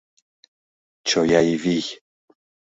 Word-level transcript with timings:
Чоя 1.07 1.39
Ивий 1.53 1.85